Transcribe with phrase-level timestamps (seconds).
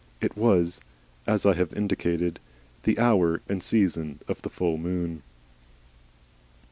[0.19, 0.81] It was,
[1.27, 2.39] as I have indicated,
[2.85, 5.21] the hour and season of the full moon.